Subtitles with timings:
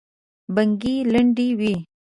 [0.55, 1.73] بڼکې لندې وې.